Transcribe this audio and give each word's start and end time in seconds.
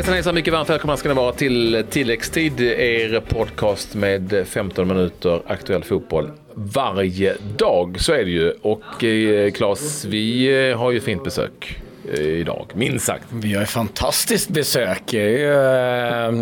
Hejsan 0.00 0.14
hejsan, 0.14 0.34
mycket 0.34 0.52
varmt 0.52 0.70
välkomna 0.70 0.96
ska 0.96 1.08
ni 1.08 1.14
vara 1.14 1.32
till 1.32 1.84
tilläggstid, 1.90 2.60
er 2.60 3.20
podcast 3.20 3.94
med 3.94 4.46
15 4.46 4.88
minuter 4.88 5.42
aktuell 5.46 5.84
fotboll 5.84 6.30
varje 6.54 7.36
dag. 7.56 8.00
Så 8.00 8.12
är 8.12 8.24
det 8.24 8.30
ju. 8.30 8.50
Och 8.50 9.04
eh, 9.04 9.50
Claes, 9.50 10.04
vi 10.04 10.46
eh, 10.70 10.78
har 10.78 10.90
ju 10.90 11.00
fint 11.00 11.24
besök 11.24 11.80
eh, 12.14 12.20
idag, 12.20 12.66
minst 12.74 13.06
sagt. 13.06 13.24
Vi 13.30 13.54
har 13.54 13.62
ett 13.62 13.70
fantastiskt 13.70 14.48
besök. 14.48 15.14
Eh, 15.14 16.32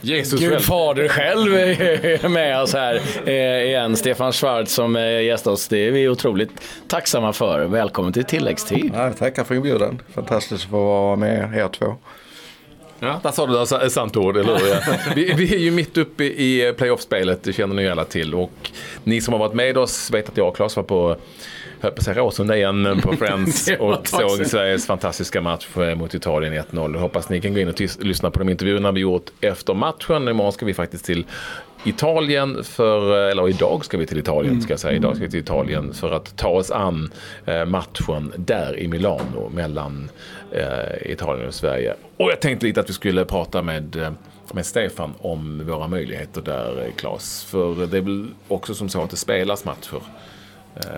Jesus 0.00 0.40
Gud 0.40 0.50
själv. 0.50 0.60
fader 0.60 1.08
själv 1.08 1.54
är 1.54 2.28
med 2.28 2.62
oss 2.62 2.74
här 2.74 3.00
eh, 3.26 3.62
igen. 3.62 3.96
Stefan 3.96 4.32
Schwarz 4.32 4.72
som 4.72 4.96
eh, 4.96 5.22
gästar 5.22 5.50
oss. 5.50 5.68
Det 5.68 5.78
är 5.78 5.90
vi 5.90 6.08
otroligt 6.08 6.50
tacksamma 6.88 7.32
för. 7.32 7.64
Välkommen 7.64 8.12
till 8.12 8.24
tilläggstid. 8.24 8.90
Ja, 8.94 9.12
tackar 9.12 9.44
för 9.44 9.54
inbjudan. 9.54 10.02
Fantastiskt 10.14 10.64
att 10.64 10.70
få 10.70 10.84
vara 10.84 11.16
med 11.16 11.58
er 11.58 11.68
två. 11.68 11.96
Ja, 13.00 13.20
där 13.22 13.30
sa 13.30 13.46
du 13.46 13.86
ett 13.86 13.92
sant 13.92 14.16
ord, 14.16 14.36
eller 14.36 14.58
hur? 14.58 14.68
Ja. 14.68 14.80
Vi, 15.14 15.32
vi 15.36 15.54
är 15.54 15.58
ju 15.58 15.70
mitt 15.70 15.98
uppe 15.98 16.24
i 16.24 16.74
playoffspelet, 16.78 17.42
det 17.42 17.52
känner 17.52 17.74
ni 17.74 17.88
alla 17.88 18.04
till. 18.04 18.34
Och 18.34 18.70
ni 19.04 19.20
som 19.20 19.32
har 19.32 19.38
varit 19.38 19.54
med 19.54 19.78
oss 19.78 20.10
vet 20.10 20.28
att 20.28 20.36
jag 20.36 20.48
och 20.48 20.56
Claes 20.56 20.76
var 20.76 20.82
på 20.82 21.16
höll 21.80 21.92
på 21.92 21.98
att 21.98 22.04
säga 22.04 22.16
Råsunda 22.16 22.56
igen 22.56 23.00
på 23.02 23.16
Friends 23.16 23.70
och 23.78 24.08
såg. 24.08 24.46
Sveriges 24.46 24.86
fantastiska 24.86 25.40
match 25.40 25.66
eh, 25.76 25.94
mot 25.94 26.14
Italien 26.14 26.54
1-0. 26.54 26.92
Jag 26.92 27.00
hoppas 27.00 27.28
ni 27.28 27.40
kan 27.40 27.54
gå 27.54 27.60
in 27.60 27.68
och 27.68 27.80
lyssna 28.00 28.30
på 28.30 28.38
de 28.38 28.48
intervjuerna 28.48 28.92
vi 28.92 29.00
gjort 29.00 29.30
efter 29.40 29.74
matchen. 29.74 30.28
Imorgon 30.28 30.52
ska 30.52 30.66
vi 30.66 30.74
faktiskt 30.74 31.04
till 31.04 31.24
Italien 31.84 32.64
för, 32.64 33.26
eh, 33.26 33.30
eller 33.30 33.48
idag 33.48 33.84
ska 33.84 33.98
vi 33.98 34.06
till 34.06 34.18
Italien 34.18 34.62
ska 34.62 34.72
jag 34.72 34.80
säga. 34.80 34.96
Idag 34.96 35.16
ska 35.16 35.24
vi 35.24 35.30
till 35.30 35.40
Italien 35.40 35.94
för 35.94 36.10
att 36.10 36.36
ta 36.36 36.48
oss 36.48 36.70
an 36.70 37.10
eh, 37.46 37.64
matchen 37.64 38.32
där 38.36 38.78
i 38.78 38.88
Milano 38.88 39.50
mellan 39.54 40.10
eh, 40.52 41.12
Italien 41.12 41.48
och 41.48 41.54
Sverige. 41.54 41.94
Och 42.16 42.30
jag 42.30 42.40
tänkte 42.40 42.66
lite 42.66 42.80
att 42.80 42.88
vi 42.88 42.92
skulle 42.92 43.24
prata 43.24 43.62
med 43.62 44.16
med 44.52 44.66
Stefan 44.66 45.14
om 45.18 45.66
våra 45.66 45.88
möjligheter 45.88 46.42
där, 46.42 46.90
Claes. 46.96 47.44
För 47.44 47.86
det 47.86 47.96
är 47.96 48.00
väl 48.00 48.26
också 48.48 48.74
som 48.74 48.88
så 48.88 49.02
att 49.02 49.10
det 49.10 49.16
spelas 49.16 49.64
matcher. 49.64 50.02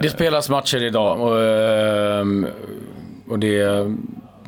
Det 0.03 0.11
spelas 0.11 0.49
matcher 0.49 0.83
idag 0.83 1.21
och, 1.21 1.43
ehm, 1.43 2.47
och 3.29 3.39
det 3.39 3.93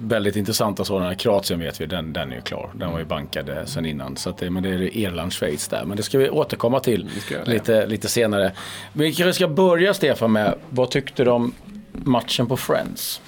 väldigt 0.00 0.36
intressanta 0.36 0.84
sådana. 0.84 1.14
Kroatien 1.14 1.60
vet 1.60 1.80
vi, 1.80 1.86
den, 1.86 2.12
den 2.12 2.32
är 2.32 2.36
ju 2.36 2.42
klar. 2.42 2.70
Den 2.74 2.92
var 2.92 2.98
ju 2.98 3.04
bankad 3.04 3.48
eh, 3.48 3.64
sen 3.64 3.86
innan. 3.86 4.16
Så 4.16 4.30
att 4.30 4.38
det, 4.38 4.50
men 4.50 4.62
det 4.62 4.68
är 4.68 4.96
Irland, 4.96 5.32
Schweiz 5.32 5.68
där. 5.68 5.84
Men 5.84 5.96
det 5.96 6.02
ska 6.02 6.18
vi 6.18 6.30
återkomma 6.30 6.80
till 6.80 7.10
det. 7.28 7.50
lite, 7.50 7.86
lite 7.86 8.08
senare. 8.08 8.52
Men 8.92 9.04
vi 9.04 9.14
kanske 9.14 9.32
ska 9.32 9.48
börja 9.48 9.94
Stefan 9.94 10.32
med, 10.32 10.54
vad 10.70 10.90
tyckte 10.90 11.24
du 11.24 11.30
om 11.30 11.52
matchen 11.92 12.46
på 12.46 12.56
Friends? 12.56 13.20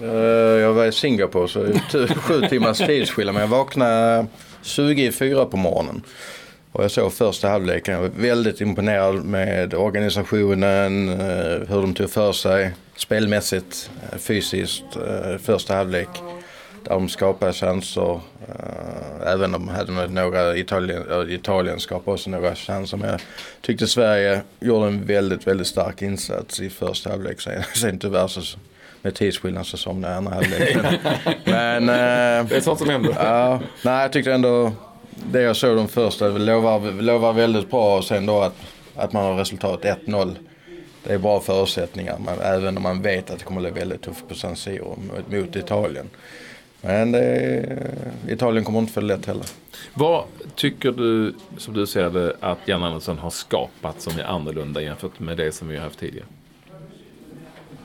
Eh, 0.00 0.06
Jag 0.06 0.72
var 0.72 0.84
i 0.86 0.92
Singapore 0.92 1.48
så 1.48 1.66
sju 2.16 2.40
timmars 2.48 2.78
tidsskillnad. 2.78 3.34
Men 3.34 3.40
jag 3.40 3.48
vaknade 3.48 4.26
20 4.62 5.06
i 5.06 5.12
fyra 5.12 5.44
på 5.44 5.56
morgonen. 5.56 6.02
Och 6.72 6.84
jag 6.84 6.90
såg 6.90 7.12
första 7.12 7.48
halvleken. 7.48 7.94
Jag 7.94 8.00
var 8.00 8.08
väldigt 8.16 8.60
imponerad 8.60 9.24
med 9.24 9.74
organisationen, 9.74 11.08
eh, 11.08 11.68
hur 11.68 11.80
de 11.82 11.94
tog 11.94 12.10
för 12.10 12.32
sig 12.32 12.70
spelmässigt, 12.96 13.90
eh, 14.12 14.18
fysiskt. 14.18 14.84
eh, 14.96 15.38
Första 15.38 15.74
halvlek 15.74 16.08
där 16.84 16.90
de 16.94 17.08
skapade 17.08 17.52
chanser. 17.52 18.20
Även 19.26 19.54
om 19.54 19.66
de 19.66 19.68
hade 19.68 20.08
några, 20.08 20.56
Italien, 20.56 21.30
Italien 21.30 21.80
skapade 21.80 22.14
också 22.14 22.30
några 22.30 22.54
chanser. 22.54 22.96
Men 22.96 23.08
jag 23.10 23.20
tyckte 23.60 23.86
Sverige 23.86 24.40
gjorde 24.60 24.86
en 24.86 25.06
väldigt, 25.06 25.46
väldigt 25.46 25.66
stark 25.66 26.02
insats 26.02 26.60
i 26.60 26.70
första 26.70 27.10
halvlek. 27.10 27.40
Sen, 27.40 27.62
sen 27.74 27.98
tyvärr 27.98 28.26
så 28.28 28.58
med 29.02 29.14
tidsskillnad 29.14 29.66
så 29.66 29.76
somnade 29.76 30.14
jag 30.14 30.18
andra 30.18 30.34
halvlek. 30.34 30.76
Men, 31.44 31.86
Det 31.86 32.56
är 32.56 32.60
sånt 32.60 32.78
som 32.78 32.88
händer. 32.90 33.14
Ja, 33.18 33.60
nej 33.84 34.02
jag 34.02 34.12
tyckte 34.12 34.32
ändå 34.32 34.72
det 35.30 35.42
jag 35.42 35.56
såg 35.56 35.76
de 35.76 35.88
första 35.88 36.28
lovar, 36.28 37.02
lovar 37.02 37.32
väldigt 37.32 37.70
bra 37.70 37.96
och 37.98 38.04
sen 38.04 38.26
då 38.26 38.40
att, 38.40 38.56
att 38.96 39.12
man 39.12 39.24
har 39.24 39.34
resultat 39.36 39.82
1-0. 39.84 40.34
Det 41.04 41.12
är 41.14 41.18
bra 41.18 41.40
förutsättningar 41.40 42.18
men 42.26 42.40
även 42.40 42.76
om 42.76 42.82
man 42.82 43.02
vet 43.02 43.30
att 43.30 43.38
det 43.38 43.44
kommer 43.44 43.66
att 43.66 43.72
bli 43.72 43.80
väldigt 43.80 44.02
tufft 44.02 44.28
på 44.28 44.34
San 44.34 44.56
Siro 44.56 44.98
mot, 45.30 45.56
Italien. 45.56 46.10
Men 46.80 47.14
är- 47.14 47.88
Italien 48.28 48.64
kommer 48.64 48.78
inte 48.78 48.92
få 48.92 49.00
det 49.00 49.06
lätt 49.06 49.26
heller. 49.26 49.46
Vad 49.94 50.24
tycker 50.54 50.92
du, 50.92 51.34
som 51.58 51.74
du 51.74 51.86
ser 51.86 52.10
det, 52.10 52.36
att 52.40 52.58
Jan 52.64 52.82
Andersson 52.82 53.18
har 53.18 53.30
skapat 53.30 54.00
som 54.00 54.18
är 54.18 54.24
annorlunda 54.24 54.82
jämfört 54.82 55.18
med 55.20 55.36
det 55.36 55.52
som 55.52 55.68
vi 55.68 55.76
har 55.76 55.84
haft 55.84 55.98
tidigare? 55.98 56.26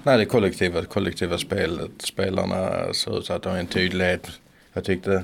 Nej, 0.03 0.17
det 0.17 0.25
kollektiva, 0.25 0.83
kollektiva 0.85 1.37
spelet. 1.37 1.91
Spelarna 1.99 2.93
ser 2.93 3.19
ut 3.19 3.25
så 3.25 3.33
att 3.33 3.45
har 3.45 3.57
en 3.57 3.67
tydlighet. 3.67 4.31
Jag 4.73 4.83
tyckte, 4.83 5.23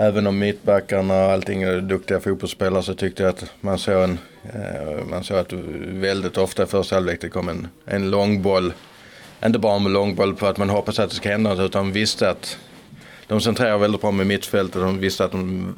även 0.00 0.26
om 0.26 0.38
mittbackarna 0.38 1.24
och 1.24 1.32
allting 1.32 1.62
är 1.62 1.80
duktiga 1.80 2.20
fotbollsspelare 2.20 2.82
så 2.82 2.94
tyckte 2.94 3.22
jag 3.22 3.30
att 3.30 3.44
man 3.60 3.78
såg 3.78 4.02
en, 4.02 4.18
eh, 4.42 5.04
man 5.10 5.24
såg 5.24 5.38
att 5.38 5.52
väldigt 5.86 6.38
ofta 6.38 6.62
i 6.62 6.66
första 6.66 6.96
halvlek 6.96 7.20
det 7.20 7.28
kom 7.28 7.48
en, 7.48 7.68
en 7.84 8.10
långboll. 8.10 8.72
Inte 9.46 9.58
bara 9.58 9.76
en 9.76 9.92
långboll 9.92 10.34
på 10.34 10.46
att 10.46 10.58
man 10.58 10.70
hoppas 10.70 10.98
att 10.98 11.10
det 11.10 11.16
ska 11.16 11.28
hända 11.28 11.50
något 11.50 11.60
utan 11.60 11.92
visste 11.92 12.30
att 12.30 12.58
de 13.26 13.40
centrerar 13.40 13.78
väldigt 13.78 14.00
bra 14.00 14.10
med 14.10 14.26
mittfältet. 14.26 14.82
De 14.82 14.98
visste 14.98 15.24
att 15.24 15.32
de 15.32 15.74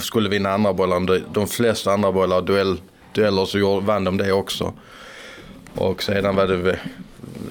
skulle 0.00 0.28
vinna 0.28 0.50
andra 0.50 0.72
bollar. 0.72 1.22
De, 1.32 1.46
flesta 1.46 1.92
andra 1.92 2.12
bollar, 2.12 2.42
duell, 2.42 2.80
dueller 3.12 3.44
så 3.44 3.80
vann 3.80 4.04
de 4.04 4.16
det 4.16 4.32
också. 4.32 4.72
Och 5.74 6.02
sedan 6.02 6.36
var 6.36 6.46
det, 6.46 6.78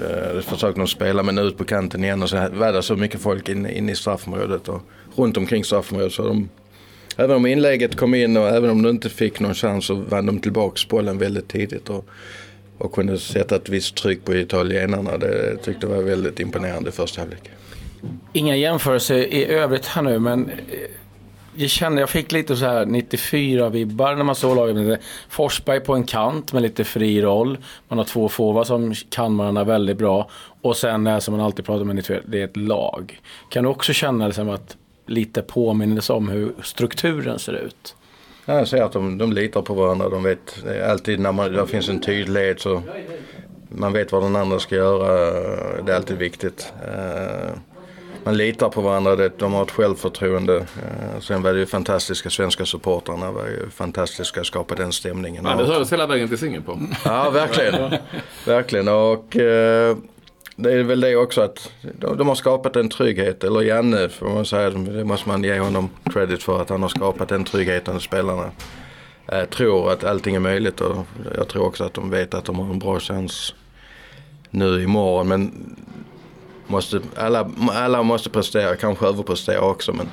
eh, 0.01 0.41
försökte 0.41 0.79
de 0.79 0.87
spela 0.87 1.23
men 1.23 1.37
ut 1.37 1.57
på 1.57 1.63
kanten 1.63 2.03
igen 2.03 2.23
och 2.23 2.29
så 2.29 2.35
var 2.53 2.73
det 2.73 2.83
så 2.83 2.95
mycket 2.95 3.21
folk 3.21 3.49
inne 3.49 3.71
in 3.71 3.89
i 3.89 3.95
straffområdet 3.95 4.69
och 4.69 4.81
runt 5.15 5.37
omkring 5.37 5.63
straffområdet. 5.63 6.13
Så 6.13 6.27
de, 6.27 6.49
även 7.17 7.35
om 7.35 7.45
inlägget 7.45 7.95
kom 7.95 8.15
in 8.15 8.37
och 8.37 8.47
även 8.47 8.69
om 8.69 8.81
de 8.81 8.89
inte 8.89 9.09
fick 9.09 9.39
någon 9.39 9.53
chans 9.53 9.85
så 9.85 9.95
vann 9.95 10.25
de 10.25 10.39
tillbaks 10.39 10.87
bollen 10.87 11.17
väldigt 11.17 11.47
tidigt 11.47 11.89
och, 11.89 12.05
och 12.77 12.91
kunde 12.93 13.19
sätta 13.19 13.55
ett 13.55 13.69
visst 13.69 13.95
tryck 13.95 14.25
på 14.25 14.35
italienarna. 14.35 15.17
Det 15.17 15.57
tyckte 15.57 15.87
jag 15.87 15.95
var 15.95 16.03
väldigt 16.03 16.39
imponerande 16.39 16.89
i 16.89 16.91
första 16.91 17.21
halvlek. 17.21 17.51
Inga 18.33 18.55
jämförelser 18.55 19.15
i 19.15 19.45
övrigt 19.45 19.85
här 19.85 20.01
nu, 20.01 20.19
men 20.19 20.49
eh, 20.49 20.55
jag 21.57 21.69
kände, 21.69 22.01
jag 22.01 22.09
fick 22.09 22.31
lite 22.31 22.55
så 22.55 22.65
här 22.65 22.85
94-vibbar 22.85 24.15
när 24.15 24.23
man 24.23 24.35
såg 24.35 24.55
laget. 24.55 24.99
Forsberg 25.29 25.79
på 25.79 25.93
en 25.93 26.03
kant 26.03 26.53
med 26.53 26.61
lite 26.61 26.83
fri 26.83 27.21
roll. 27.21 27.57
Man 27.87 27.97
har 27.97 28.05
två 28.05 28.29
forwards 28.29 28.67
som 28.67 28.93
kan 29.09 29.37
varandra 29.37 29.63
väldigt 29.63 29.97
bra. 29.97 30.29
Och 30.61 30.77
sen 30.77 31.03
det 31.03 31.11
här 31.11 31.19
som 31.19 31.31
man 31.37 31.45
alltid 31.45 31.65
pratar 31.65 31.81
om, 31.81 32.01
det 32.25 32.39
är 32.39 32.45
ett 32.45 32.57
lag. 32.57 33.21
Kan 33.49 33.63
du 33.63 33.69
också 33.69 33.93
känna 33.93 34.27
liksom 34.27 34.49
att 34.49 34.77
lite 35.05 35.41
påminnelse 35.41 36.13
om 36.13 36.29
hur 36.29 36.53
strukturen 36.63 37.39
ser 37.39 37.53
ut? 37.53 37.95
Ja, 38.45 38.53
jag 38.53 38.67
ser 38.67 38.83
att 38.83 38.91
de, 38.91 39.17
de 39.17 39.33
litar 39.33 39.61
på 39.61 39.73
varandra. 39.73 40.09
De 40.09 40.23
vet 40.23 40.65
alltid 40.89 41.19
när 41.19 41.31
man, 41.31 41.53
det 41.53 41.67
finns 41.67 41.89
en 41.89 42.01
tydlighet 42.01 42.61
så 42.61 42.81
man 43.69 43.93
vet 43.93 44.11
vad 44.11 44.23
den 44.23 44.35
andra 44.35 44.59
ska 44.59 44.75
göra. 44.75 45.31
Det 45.81 45.91
är 45.91 45.95
alltid 45.95 46.17
viktigt. 46.17 46.73
Uh, 46.83 47.51
man 48.27 48.37
litar 48.37 48.69
på 48.69 48.81
varandra, 48.81 49.15
det- 49.15 49.39
de 49.39 49.53
har 49.53 49.63
ett 49.63 49.71
självförtroende. 49.71 50.55
Eh, 50.57 51.19
Sen 51.19 51.41
var 51.43 51.53
det 51.53 51.59
ju 51.59 51.65
fantastiska 51.65 52.29
svenska 52.29 52.65
supportrarna 52.65 53.31
var 53.31 53.45
ju 53.45 53.69
fantastiska 53.69 54.39
att 54.41 54.45
skapa 54.47 54.75
den 54.75 54.91
stämningen. 54.91 55.45
Ja, 55.45 55.55
det 55.55 55.65
hördes 55.65 55.93
hela 55.93 56.07
vägen 56.07 56.27
till 56.27 56.37
Singapore. 56.37 56.77
Ja, 57.05 57.29
verkligen. 57.29 57.93
verkligen. 58.45 58.87
Och 58.87 59.35
eh, 59.37 59.97
det 60.55 60.71
är 60.73 60.83
väl 60.83 61.01
det 61.01 61.15
också 61.15 61.41
att 61.41 61.71
de, 61.81 62.17
de 62.17 62.27
har 62.27 62.35
skapat 62.35 62.75
en 62.75 62.89
trygghet. 62.89 63.43
Eller 63.43 63.61
Janne 63.61 64.09
får 64.09 64.29
man 64.29 64.45
säga. 64.45 64.69
Det 64.69 65.03
måste 65.03 65.29
man 65.29 65.43
ge 65.43 65.59
honom 65.59 65.89
credit 66.13 66.43
för. 66.43 66.61
Att 66.61 66.69
han 66.69 66.81
har 66.81 66.89
skapat 66.89 67.29
den 67.29 67.43
tryggheten 67.43 67.93
hos 67.93 68.03
spelarna. 68.03 68.51
Jag 69.25 69.49
tror 69.49 69.91
att 69.91 70.03
allting 70.03 70.35
är 70.35 70.39
möjligt 70.39 70.81
och 70.81 70.95
jag 71.37 71.47
tror 71.47 71.65
också 71.65 71.83
att 71.83 71.93
de 71.93 72.09
vet 72.09 72.33
att 72.33 72.45
de 72.45 72.59
har 72.59 72.65
en 72.73 72.79
bra 72.79 72.99
chans 72.99 73.55
nu 74.49 74.83
imorgon. 74.83 75.27
Men 75.27 75.75
måste, 76.67 77.01
alla, 77.15 77.51
alla 77.71 78.03
måste 78.03 78.29
prestera, 78.29 78.75
kanske 78.75 79.05
överprestera 79.05 79.61
också. 79.61 79.93
Men 79.93 80.09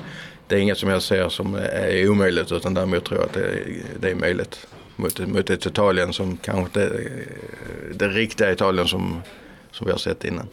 det 0.47 0.55
är 0.55 0.59
inget 0.59 0.77
som 0.77 0.89
jag 0.89 1.01
ser 1.01 1.29
som 1.29 1.55
är 1.55 2.09
omöjligt 2.09 2.51
utan 2.51 2.73
däremot 2.73 3.05
tror 3.05 3.19
jag 3.19 3.25
att 3.25 3.33
det 3.33 3.45
är, 3.45 3.83
det 3.99 4.11
är 4.11 4.15
möjligt. 4.15 4.67
Mot, 4.95 5.19
mot 5.19 5.49
ett 5.49 5.65
Italien 5.65 6.13
som 6.13 6.37
kanske 6.37 6.61
inte 6.63 6.99
det 7.93 8.07
riktiga 8.07 8.51
Italien 8.51 8.87
som, 8.87 9.21
som 9.71 9.85
vi 9.85 9.91
har 9.91 9.99
sett 9.99 10.25
innan. 10.25 10.47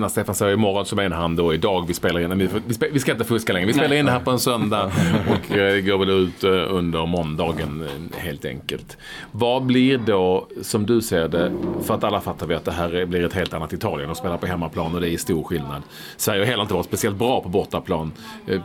När 0.00 0.08
Stefan 0.08 0.34
säger 0.34 0.52
imorgon 0.54 0.86
så 0.86 0.96
menar 0.96 1.16
han 1.16 1.36
då 1.36 1.54
idag. 1.54 1.84
Vi 1.88 1.94
spelar 1.94 2.20
in, 2.20 2.38
vi, 2.38 2.48
vi, 2.66 2.74
spe- 2.74 2.90
vi 2.92 3.00
ska 3.00 3.12
inte 3.12 3.24
fuska 3.24 3.52
längre. 3.52 3.66
Vi 3.66 3.72
spelar 3.72 3.96
in 3.96 4.04
det 4.06 4.10
här 4.12 4.20
på 4.20 4.30
en 4.30 4.38
söndag 4.38 4.90
och 5.30 5.56
eh, 5.56 5.80
går 5.84 5.98
väl 5.98 6.10
ut 6.10 6.44
eh, 6.44 6.50
under 6.50 7.06
måndagen 7.06 7.82
eh, 8.12 8.18
helt 8.18 8.44
enkelt. 8.44 8.96
Vad 9.32 9.62
blir 9.62 9.98
då, 9.98 10.48
som 10.62 10.86
du 10.86 11.02
ser 11.02 11.28
det, 11.28 11.52
för 11.82 11.94
att 11.94 12.04
alla 12.04 12.20
fattar 12.20 12.46
vi 12.46 12.54
att 12.54 12.64
det 12.64 12.72
här 12.72 13.04
blir 13.06 13.24
ett 13.24 13.32
helt 13.32 13.54
annat 13.54 13.72
Italien 13.72 14.10
och 14.10 14.16
spelar 14.16 14.36
på 14.36 14.46
hemmaplan 14.46 14.94
och 14.94 15.00
det 15.00 15.10
är 15.10 15.16
stor 15.18 15.42
skillnad. 15.44 15.82
Sverige 16.16 16.40
har 16.40 16.46
heller 16.46 16.62
inte 16.62 16.74
varit 16.74 16.86
speciellt 16.86 17.16
bra 17.16 17.40
på 17.40 17.48
bortaplan 17.48 18.12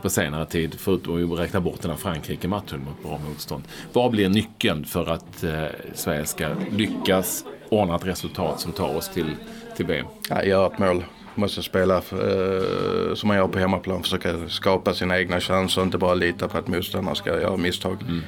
på 0.02 0.10
senare 0.10 0.46
tid, 0.46 0.74
förutom 0.78 1.32
att 1.32 1.38
räkna 1.38 1.60
bort 1.60 1.80
den 1.82 1.90
här 1.90 1.98
Frankrike-matchen 1.98 2.80
mot 2.84 3.02
bra 3.02 3.20
motstånd. 3.28 3.62
Vad 3.92 4.10
blir 4.10 4.28
nyckeln 4.28 4.84
för 4.84 5.10
att 5.10 5.44
eh, 5.44 5.64
Sverige 5.94 6.26
ska 6.26 6.48
lyckas 6.70 7.44
ordna 7.68 7.94
ett 7.96 8.06
resultat 8.06 8.60
som 8.60 8.72
tar 8.72 8.96
oss 8.96 9.08
till, 9.08 9.36
till 9.76 9.86
VM? 9.86 10.06
Ja, 10.28 10.44
göra 10.44 10.66
ett 10.66 10.78
mål. 10.78 11.04
Måste 11.34 11.62
spela 11.62 11.96
eh, 11.96 13.14
som 13.14 13.28
man 13.28 13.36
gör 13.36 13.48
på 13.48 13.58
hemmaplan. 13.58 14.02
Försöka 14.02 14.48
skapa 14.48 14.94
sina 14.94 15.18
egna 15.18 15.40
chanser 15.40 15.80
och 15.80 15.86
inte 15.86 15.98
bara 15.98 16.14
lita 16.14 16.48
på 16.48 16.58
att 16.58 16.68
motståndarna 16.68 17.14
ska 17.14 17.40
göra 17.40 17.56
misstag. 17.56 18.02
Mm. 18.02 18.20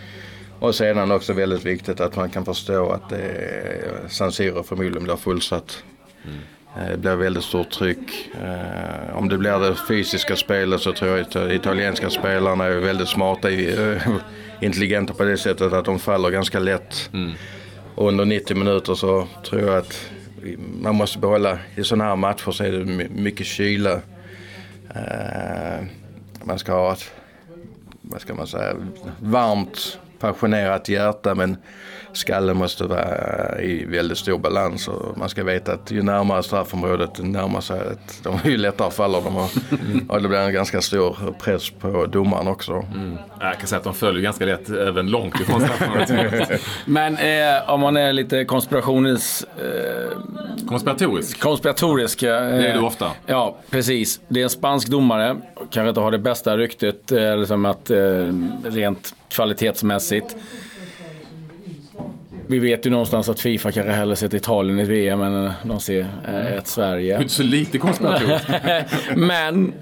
Och 0.58 0.74
sedan 0.74 1.10
också 1.10 1.32
väldigt 1.32 1.64
viktigt 1.64 2.00
att 2.00 2.16
man 2.16 2.30
kan 2.30 2.44
förstå 2.44 2.90
att 2.90 3.10
det 3.10 3.16
är, 3.16 4.08
San 4.08 4.32
Siro 4.32 4.62
förmodligen 4.62 5.04
blir 5.04 5.16
fullsatt. 5.16 5.84
Mm. 6.24 6.38
Det 6.90 6.98
blir 6.98 7.14
väldigt 7.16 7.44
stort 7.44 7.70
tryck. 7.70 8.30
Eh, 8.42 9.16
om 9.16 9.28
det 9.28 9.38
blir 9.38 9.58
det 9.58 9.74
fysiska 9.88 10.36
spelet 10.36 10.80
så 10.80 10.92
tror 10.92 11.10
jag 11.10 11.20
att 11.20 11.52
italienska 11.52 12.10
spelarna 12.10 12.64
är 12.64 12.76
väldigt 12.76 13.08
smarta, 13.08 13.48
intelligenta 14.60 15.14
på 15.14 15.24
det 15.24 15.36
sättet 15.36 15.72
att 15.72 15.84
de 15.84 15.98
faller 15.98 16.30
ganska 16.30 16.58
lätt. 16.58 17.10
Mm. 17.12 17.32
Och 17.94 18.08
under 18.08 18.24
90 18.24 18.56
minuter 18.56 18.94
så 18.94 19.26
tror 19.44 19.60
jag 19.60 19.76
att 19.76 20.10
man 20.82 20.94
måste 20.94 21.18
behålla, 21.18 21.58
i 21.76 21.84
sådana 21.84 22.04
här 22.04 22.16
matcher 22.16 22.50
så 22.50 22.64
är 22.64 22.72
det 22.72 22.84
mycket 23.08 23.46
kyla. 23.46 23.92
Eh, 24.94 25.84
man 26.44 26.58
ska 26.58 26.72
ha 26.72 26.92
ett, 26.92 27.10
vad 28.00 28.20
ska 28.20 28.34
man 28.34 28.46
säga, 28.46 28.74
varmt 29.20 29.98
passionerat 30.24 30.88
hjärta 30.88 31.34
men 31.34 31.56
skallen 32.12 32.56
måste 32.56 32.84
vara 32.84 33.60
i 33.60 33.84
väldigt 33.84 34.18
stor 34.18 34.38
balans 34.38 34.88
och 34.88 35.18
man 35.18 35.28
ska 35.28 35.44
veta 35.44 35.72
att 35.72 35.90
ju 35.90 36.02
närmare 36.02 36.42
straffområdet 36.42 37.18
närmar 37.18 37.60
sig, 37.60 37.80
att 37.80 38.20
de, 38.22 38.50
ju 38.50 38.56
lättare 38.56 38.90
faller 38.90 39.20
de 39.20 39.36
och, 39.36 39.50
och 40.08 40.22
det 40.22 40.28
blir 40.28 40.38
en 40.38 40.52
ganska 40.52 40.80
stor 40.80 41.34
press 41.40 41.70
på 41.70 42.06
domaren 42.06 42.48
också. 42.48 42.72
Mm. 42.72 43.18
Jag 43.40 43.58
kan 43.58 43.66
säga 43.66 43.78
att 43.78 43.84
de 43.84 43.94
följer 43.94 44.22
ganska 44.22 44.44
lätt 44.44 44.68
även 44.68 45.10
långt 45.10 45.40
ifrån 45.40 45.60
straffområdet. 45.60 46.60
Men 46.84 47.16
eh, 47.16 47.70
om 47.70 47.80
man 47.80 47.96
är 47.96 48.12
lite 48.12 48.44
konspirationis... 48.44 49.46
Eh, 49.56 50.18
konspiratorisk? 50.68 51.40
Konspiratorisk. 51.40 52.20
Det 52.20 52.28
är 52.28 52.74
du 52.74 52.80
ofta. 52.80 53.10
Ja, 53.26 53.56
precis. 53.70 54.20
Det 54.28 54.40
är 54.40 54.44
en 54.44 54.50
spansk 54.50 54.88
domare, 54.88 55.36
kanske 55.70 55.88
inte 55.88 56.00
har 56.00 56.10
det 56.10 56.18
bästa 56.18 56.56
ryktet, 56.56 57.12
eh, 57.12 57.36
liksom 57.36 57.64
att, 57.64 57.90
eh, 57.90 57.96
rent 58.64 59.14
kvalitetsmässigt. 59.28 60.36
Vi 62.46 62.58
vet 62.58 62.86
ju 62.86 62.90
någonstans 62.90 63.28
att 63.28 63.40
Fifa 63.40 63.72
kanske 63.72 63.92
hellre 63.92 64.16
sett 64.16 64.34
Italien 64.34 64.80
i 64.80 64.84
VM 64.84 65.22
än 65.22 65.52
de 65.62 65.80
ser 65.80 66.06
eh, 66.28 66.52
ett 66.52 66.66
Sverige. 66.66 67.20
Inte 67.20 67.34
så 67.34 67.42
lite 67.42 67.78
konspiratoriskt. 67.78 68.48
men 69.16 69.72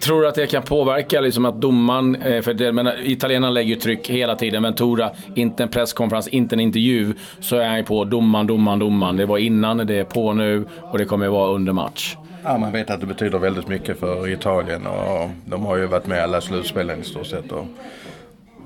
Tror 0.00 0.22
du 0.22 0.28
att 0.28 0.34
det 0.34 0.46
kan 0.46 0.62
påverka 0.62 1.20
liksom 1.20 1.44
att 1.44 1.60
domaren, 1.60 2.16
eh, 2.16 2.42
för 2.42 2.54
det, 2.54 2.72
men 2.72 2.86
eh, 2.86 2.92
italienarna 3.02 3.50
lägger 3.50 3.74
ju 3.74 3.80
tryck 3.80 4.10
hela 4.10 4.36
tiden. 4.36 4.62
Ventura, 4.62 5.10
inte 5.34 5.62
en 5.62 5.68
presskonferens, 5.68 6.28
inte 6.28 6.54
en 6.54 6.60
intervju, 6.60 7.14
så 7.40 7.56
är 7.56 7.68
han 7.68 7.76
ju 7.76 7.84
på 7.84 8.04
domaren, 8.04 8.46
domaren, 8.46 8.78
domaren. 8.78 9.16
Det 9.16 9.26
var 9.26 9.38
innan, 9.38 9.76
det 9.76 9.94
är 9.94 10.04
på 10.04 10.32
nu 10.32 10.64
och 10.80 10.98
det 10.98 11.04
kommer 11.04 11.26
att 11.26 11.32
vara 11.32 11.50
under 11.50 11.72
match. 11.72 12.16
Ja, 12.44 12.58
man 12.58 12.72
vet 12.72 12.90
att 12.90 13.00
det 13.00 13.06
betyder 13.06 13.38
väldigt 13.38 13.68
mycket 13.68 14.00
för 14.00 14.28
Italien 14.28 14.86
och 14.86 15.30
de 15.44 15.66
har 15.66 15.76
ju 15.76 15.86
varit 15.86 16.06
med 16.06 16.18
i 16.18 16.20
alla 16.20 16.40
slutspelen 16.40 17.00
i 17.00 17.04
stort 17.04 17.26
sett. 17.26 17.52
Och, 17.52 17.66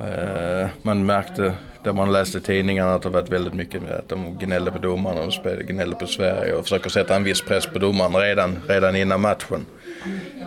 eh, 0.07 0.69
man 0.83 1.07
märkte 1.07 1.53
där 1.83 1.93
man 1.93 2.13
läste 2.13 2.41
tidningarna 2.41 2.95
att 2.95 3.03
det 3.03 3.09
varit 3.09 3.33
väldigt 3.33 3.55
mycket 3.55 3.83
med 3.83 3.93
att 3.93 4.09
de 4.09 4.39
gnällde 4.39 4.71
på 4.71 4.79
domarna 4.79 5.21
och 5.21 5.33
gnällde 5.67 5.97
på 5.97 6.07
Sverige 6.07 6.55
och 6.55 6.63
försöker 6.63 6.91
sätta 6.91 7.17
en 7.17 7.25
viss 7.25 7.43
press 7.43 7.67
på 7.67 7.79
domaren 7.79 8.13
redan, 8.13 8.59
redan 8.69 8.97
innan 8.97 9.21
matchen. 9.21 9.67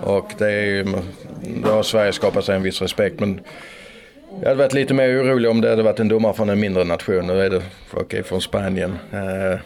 Och 0.02 0.34
det 0.38 0.52
är 0.52 0.66
ju, 0.66 0.86
då 1.64 1.70
har 1.70 1.84
Sverige 1.84 2.14
skapat 2.14 2.46
sig 2.46 2.56
en 2.56 2.64
viss 2.64 2.82
respekt. 2.82 3.20
Men 3.20 3.40
jag 4.42 4.48
hade 4.48 4.60
varit 4.60 4.74
lite 4.74 4.94
mer 4.94 5.24
orolig 5.24 5.52
om 5.52 5.62
det 5.62 5.70
hade 5.70 5.84
varit 5.84 6.00
en 6.00 6.08
domare 6.08 6.34
från 6.34 6.50
en 6.50 6.60
mindre 6.60 6.84
nation. 6.84 7.28
Nu 7.28 7.42
är 7.42 7.50
det 7.50 7.62
okay, 7.94 8.24
från 8.24 8.42
Spanien. 8.42 8.98
Eh, 9.12 9.60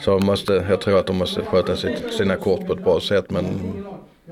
så 0.00 0.18
måste, 0.18 0.64
jag 0.68 0.80
tror 0.80 0.98
att 0.98 1.06
de 1.06 1.16
måste 1.16 1.42
sköta 1.42 1.76
sitt, 1.76 2.12
sina 2.12 2.36
kort 2.36 2.66
på 2.66 2.72
ett 2.72 2.84
bra 2.84 3.00
sätt. 3.00 3.30
Men 3.30 3.44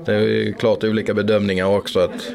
det 0.05 0.13
är 0.13 0.19
ju 0.19 0.53
klart 0.53 0.83
olika 0.83 1.13
bedömningar 1.13 1.65
också. 1.65 1.99
att 1.99 2.31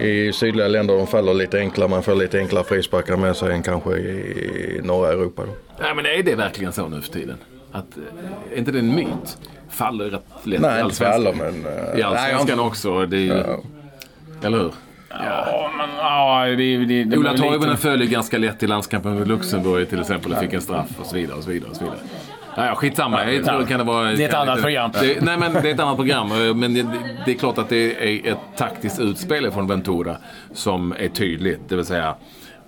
i 0.00 0.32
sydliga 0.32 0.68
länder 0.68 0.96
de 0.96 1.06
faller 1.06 1.34
lite 1.34 1.58
enklare, 1.58 1.88
man 1.88 2.02
får 2.02 2.14
lite 2.14 2.38
enklare 2.38 2.64
frisparkar 2.64 3.16
med 3.16 3.36
sig 3.36 3.52
än 3.52 3.62
kanske 3.62 3.96
i 3.98 4.80
norra 4.84 5.12
Europa. 5.12 5.42
Då. 5.46 5.52
Nej 5.80 5.94
men 5.94 6.06
är 6.06 6.22
det 6.22 6.34
verkligen 6.34 6.72
så 6.72 6.88
nu 6.88 7.00
för 7.00 7.12
tiden? 7.12 7.36
Att, 7.72 7.96
eh, 7.96 8.52
är 8.52 8.58
inte 8.58 8.72
det 8.72 8.78
en 8.78 8.94
myt? 8.94 9.38
Faller 9.78 10.04
rätt 10.04 10.22
lätt 10.42 10.60
Nej, 10.60 10.82
inte 10.82 10.96
faller 10.96 11.32
men... 11.32 11.66
I 11.98 12.02
Allsvenskan 12.02 12.60
också. 12.60 13.06
Det 13.06 13.16
är 13.16 13.20
ju, 13.20 13.28
ja. 13.28 13.60
Eller 14.46 14.58
hur? 14.58 14.72
Ja, 15.10 15.70
men 15.76 15.88
ja, 15.96 16.44
det, 16.46 16.76
det, 16.76 17.04
det 17.04 17.18
Ola 17.18 17.36
Toivonen 17.36 17.76
följer 17.76 18.08
ganska 18.08 18.38
lätt 18.38 18.62
i 18.62 18.66
landskampen 18.66 19.18
med 19.18 19.28
Luxemburg 19.28 19.88
till 19.88 20.00
exempel 20.00 20.32
och 20.32 20.38
fick 20.38 20.52
en 20.52 20.60
straff 20.60 20.88
och 21.00 21.06
så 21.06 21.14
vidare. 21.16 21.36
Och 21.36 21.44
så 21.44 21.50
vidare, 21.50 21.70
och 21.70 21.76
så 21.76 21.84
vidare. 21.84 21.98
Ja, 22.56 22.74
skitsamma. 22.74 23.32
Jag 23.32 23.44
tror, 23.44 23.66
kan 23.66 23.78
det, 23.78 23.84
vara, 23.84 24.12
det 24.12 24.24
är 24.24 24.28
ett 24.28 24.34
annat 24.34 24.62
program. 24.62 24.90
Det, 25.00 25.20
nej, 25.20 25.38
men 25.38 25.52
det 25.52 25.70
är 25.70 25.74
ett 25.74 25.80
annat 25.80 25.96
program. 25.96 26.28
Men 26.58 26.74
det, 26.74 26.86
det, 27.24 27.30
är 27.30 27.38
klart 27.38 27.58
att 27.58 27.68
det 27.68 28.10
är 28.26 28.32
ett 28.32 28.38
taktiskt 28.56 29.00
utspel 29.00 29.50
från 29.50 29.66
Ventura 29.66 30.16
som 30.54 30.94
är 30.98 31.08
tydligt. 31.08 31.60
Det 31.68 31.76
vill 31.76 31.84
säga 31.84 32.14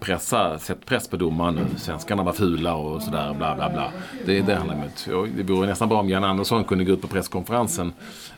pressa, 0.00 0.58
sätt 0.58 0.86
press 0.86 1.08
på 1.08 1.16
domaren. 1.16 1.78
Svenskarna 1.78 2.22
var 2.22 2.32
fula 2.32 2.74
och 2.74 3.02
sådär 3.02 3.34
bla 3.34 3.54
bla 3.54 3.70
bla. 3.70 3.92
Det 4.26 4.38
är 4.38 4.42
det 4.42 4.54
handlar 4.54 4.74
om. 4.74 5.30
Det 5.36 5.42
vore 5.42 5.66
nästan 5.66 5.88
bra 5.88 6.00
om 6.00 6.08
Jan 6.08 6.24
Andersson 6.24 6.64
kunde 6.64 6.84
gå 6.84 6.92
ut 6.92 7.02
på 7.02 7.08
presskonferensen. 7.08 7.92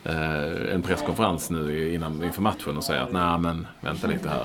Eh, 0.05 0.75
en 0.75 0.82
presskonferens 0.82 1.50
nu 1.50 1.94
innan, 1.94 2.25
inför 2.25 2.43
matchen 2.43 2.76
och 2.76 2.85
säga 2.85 3.03
att 3.03 3.12
nej 3.12 3.38
men 3.38 3.67
vänta 3.81 4.06
lite 4.06 4.29
här. 4.29 4.44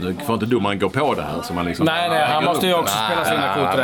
Nu 0.00 0.14
får 0.26 0.34
inte 0.34 0.46
domaren 0.46 0.78
gå 0.78 0.88
på 0.88 1.14
det 1.14 1.22
här. 1.22 1.42
Så 1.42 1.54
man 1.54 1.66
liksom, 1.66 1.86
nej, 1.86 2.08
nej, 2.08 2.24
han 2.26 2.44
måste 2.44 2.66
ju 2.66 2.74
också 2.74 2.94
spela 3.06 3.24
sina 3.24 3.54
kort 3.54 3.78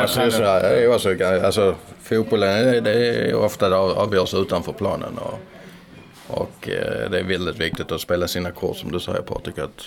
rätt. 1.21 1.43
Alltså, 1.43 1.75
fotbollen 2.03 2.83
det 2.83 2.91
är 2.91 3.35
ofta 3.35 3.69
det 3.69 3.77
avgörs 3.77 4.33
utanför 4.33 4.73
planen. 4.73 5.17
Och, 5.17 5.39
och 6.27 6.69
eh, 6.69 7.09
det 7.09 7.19
är 7.19 7.23
väldigt 7.23 7.59
viktigt 7.59 7.91
att 7.91 8.01
spela 8.01 8.27
sina 8.27 8.51
kort 8.51 8.77
som 8.77 8.91
du 8.91 8.99
säger 8.99 9.21
Patrik. 9.21 9.57
Att 9.57 9.85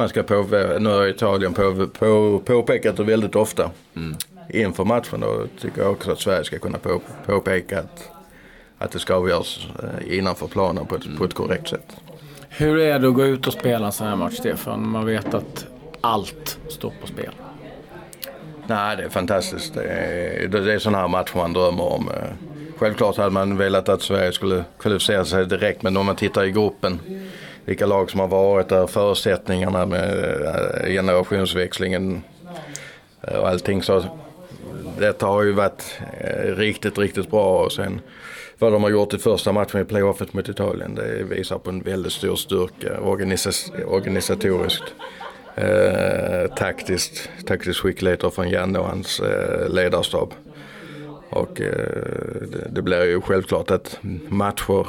man 0.00 0.08
ska 0.08 0.22
på, 0.22 0.46
nu 0.80 0.90
har 0.90 1.06
Italien 1.06 1.54
på, 1.54 1.86
på, 1.98 2.42
påpekat 2.44 2.96
det 2.96 3.04
väldigt 3.04 3.36
ofta 3.36 3.70
mm. 3.96 4.16
inför 4.48 4.84
matchen. 4.84 5.22
Och 5.22 5.46
tycker 5.60 5.82
jag 5.82 5.90
också 5.90 6.12
att 6.12 6.20
Sverige 6.20 6.44
ska 6.44 6.58
kunna 6.58 6.78
på, 6.78 7.00
påpeka 7.26 7.78
att, 7.78 8.10
att 8.78 8.90
det 8.90 8.98
ska 8.98 9.14
avgöras 9.14 9.66
eh, 9.82 10.18
innanför 10.18 10.46
planen 10.46 10.86
på 10.86 10.96
ett, 10.96 11.06
mm. 11.06 11.18
på 11.18 11.24
ett 11.24 11.34
korrekt 11.34 11.68
sätt. 11.68 11.96
Hur 12.48 12.78
är 12.78 12.98
det 12.98 13.08
att 13.08 13.14
gå 13.14 13.24
ut 13.24 13.46
och 13.46 13.52
spela 13.52 13.86
en 13.86 13.92
sån 13.92 14.06
här 14.06 14.16
match, 14.16 14.34
Stefan? 14.34 14.88
Man 14.88 15.06
vet 15.06 15.34
att 15.34 15.66
allt 16.00 16.58
står 16.68 16.92
på 17.00 17.06
spel. 17.06 17.32
Nej, 18.66 18.96
det 18.96 19.02
är 19.02 19.08
fantastiskt. 19.08 19.74
Det 19.74 19.84
är, 19.84 20.48
det 20.48 20.72
är 20.72 20.78
sådana 20.78 20.98
här 20.98 21.08
matcher 21.08 21.36
man 21.36 21.52
drömmer 21.52 21.84
om. 21.84 22.08
Eh, 22.08 22.48
självklart 22.78 23.16
hade 23.16 23.30
man 23.30 23.56
velat 23.56 23.88
att 23.88 24.02
Sverige 24.02 24.32
skulle 24.32 24.64
kvalificera 24.78 25.24
sig 25.24 25.46
direkt, 25.46 25.82
men 25.82 25.96
om 25.96 26.06
man 26.06 26.16
tittar 26.16 26.44
i 26.44 26.50
gruppen, 26.50 27.00
vilka 27.64 27.86
lag 27.86 28.10
som 28.10 28.20
har 28.20 28.28
varit 28.28 28.68
där, 28.68 28.86
förutsättningarna 28.86 29.86
med 29.86 30.24
eh, 30.44 30.92
generationsväxlingen 30.92 32.22
eh, 33.22 33.38
och 33.38 33.48
allting. 33.48 33.82
Så 33.82 34.04
detta 34.98 35.26
har 35.26 35.42
ju 35.42 35.52
varit 35.52 36.00
eh, 36.20 36.56
riktigt, 36.56 36.98
riktigt 36.98 37.30
bra. 37.30 37.64
Och 37.64 37.72
sen 37.72 38.00
vad 38.58 38.72
de 38.72 38.82
har 38.82 38.90
gjort 38.90 39.14
i 39.14 39.18
första 39.18 39.52
matchen 39.52 39.80
i 39.80 39.84
playoffet 39.84 40.32
mot 40.32 40.48
Italien. 40.48 40.94
Det 40.94 41.22
visar 41.22 41.58
på 41.58 41.70
en 41.70 41.82
väldigt 41.82 42.12
stor 42.12 42.36
styrka 42.36 43.00
organisatoriskt. 43.86 44.94
Eh, 45.54 46.54
taktiskt, 46.54 47.30
taktisk 47.46 47.80
skicklighet 47.80 48.34
från 48.34 48.48
Janne 48.48 48.78
och 48.78 48.86
hans 48.86 49.20
eh, 49.20 49.68
ledarstab. 49.68 50.34
Och 51.30 51.60
eh, 51.60 51.72
det, 52.52 52.68
det, 52.70 52.82
blir 52.82 53.04
ju 53.04 53.20
självklart 53.20 53.70
att 53.70 53.98
matcher, 54.28 54.86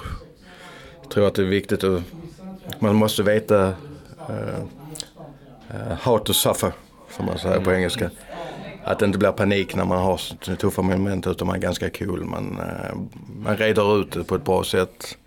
jag 1.02 1.12
tror 1.12 1.28
att 1.28 1.36
det 1.36 1.42
är 1.42 1.46
viktigt 1.46 1.84
att 1.84 2.02
man 2.82 2.96
måste 2.96 3.24
veta 3.24 3.68
uh, 4.30 4.64
how 6.02 6.18
to 6.18 6.34
suffer, 6.34 6.72
som 7.10 7.26
man 7.26 7.38
säger 7.38 7.60
på 7.60 7.72
engelska 7.72 8.10
att 8.84 9.00
det 9.00 9.06
inte 9.06 9.18
blir 9.18 9.32
panik 9.32 9.76
när 9.76 9.86
man 9.86 9.98
har 9.98 10.56
tuffa 10.56 10.82
moment 10.82 11.28
utan 11.28 11.48
man 11.48 11.56
är 11.56 11.60
ganska 11.60 11.90
cool. 11.90 12.26
Man, 12.26 12.60
uh, 12.60 12.98
man 13.44 13.58
reder 13.58 14.02
ut 14.02 14.12
det 14.12 14.24
på 14.24 14.36
ett 14.36 14.46
bra 14.46 14.64
sätt. 14.64 15.18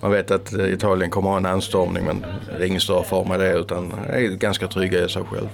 Man 0.00 0.10
vet 0.10 0.30
att 0.30 0.52
Italien 0.52 1.10
kommer 1.10 1.30
ha 1.30 1.36
en 1.36 1.46
anstormning 1.46 2.04
men 2.04 2.24
det 2.58 2.64
är 2.64 2.66
ingen 2.66 2.80
större 2.80 3.04
fara 3.04 3.28
med 3.28 3.40
det 3.40 3.52
utan 3.52 3.92
är 3.92 4.20
ganska 4.20 4.68
trygga 4.68 5.04
i 5.04 5.08
sig 5.08 5.22
själv. 5.24 5.48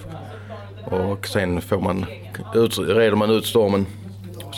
Och 0.84 1.26
sen 1.26 1.60
får 1.60 1.80
man, 1.80 2.06
ut, 2.54 2.78
reder 2.78 3.16
man 3.16 3.30
ut 3.30 3.46
stormen 3.46 3.86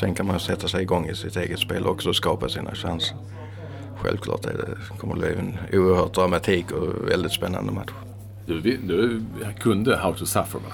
sen 0.01 0.15
kan 0.15 0.27
man 0.27 0.41
sätta 0.41 0.69
sig 0.69 0.83
igång 0.83 1.09
i 1.09 1.15
sitt 1.15 1.37
eget 1.37 1.59
spel 1.59 1.87
också 1.87 2.09
och 2.09 2.17
skapa 2.17 2.49
sina 2.49 2.75
chanser. 2.75 3.17
Självklart 4.03 4.45
är 4.45 4.53
det, 4.53 4.99
kommer 4.99 5.15
det 5.15 5.21
bli 5.21 5.29
en 5.39 5.59
oerhört 5.73 6.15
dramatik 6.15 6.71
och 6.71 7.11
väldigt 7.11 7.33
spännande 7.33 7.73
match. 7.73 7.91
Du, 8.47 8.61
du 8.77 9.23
kunde 9.61 9.97
How 9.97 10.15
to 10.15 10.27
Suffer 10.27 10.59
va? 10.59 10.73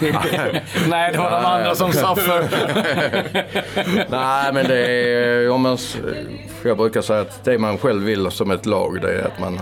Nej, 0.88 1.12
det 1.12 1.18
var 1.18 1.30
de 1.30 1.46
andra 1.46 1.74
som 1.74 1.92
suffer. 1.92 2.48
Nej, 4.10 4.52
men 4.52 4.68
det 4.68 4.88
är 4.88 5.50
om 5.50 5.62
man... 5.62 5.78
Jag 6.64 6.76
brukar 6.76 7.02
säga 7.02 7.20
att 7.20 7.44
det 7.44 7.58
man 7.58 7.78
själv 7.78 8.02
vill 8.02 8.30
som 8.30 8.50
ett 8.50 8.66
lag 8.66 8.98
det 9.02 9.20
är 9.20 9.26
att 9.26 9.40
man 9.40 9.60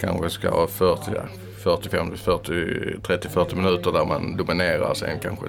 kanske 0.00 0.30
ska 0.30 0.50
ha 0.50 0.66
40, 0.66 1.10
40, 1.62 1.88
50, 1.88 2.16
40, 2.16 3.00
30, 3.02 3.28
40 3.28 3.56
minuter 3.56 3.92
där 3.92 4.04
man 4.04 4.36
dominerar. 4.36 4.94
Sen 4.94 5.18
kanske 5.22 5.46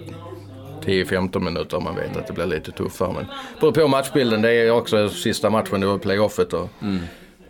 10-15 0.85 1.39
minuter 1.39 1.77
om 1.77 1.83
man 1.83 1.95
vet 1.95 2.17
att 2.17 2.27
det 2.27 2.33
blir 2.33 2.45
lite 2.45 2.71
tuffare. 2.71 3.13
Men 3.13 3.25
beror 3.59 3.71
på 3.71 3.87
matchbilden. 3.87 4.41
Det 4.41 4.51
är 4.51 4.71
också 4.71 5.09
sista 5.09 5.49
matchen, 5.49 5.81
det 5.81 5.87
var 5.87 5.97
playoffet. 5.97 6.53
Och, 6.53 6.69
mm. 6.81 6.99